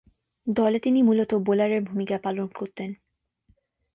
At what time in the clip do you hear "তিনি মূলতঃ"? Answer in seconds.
0.79-1.37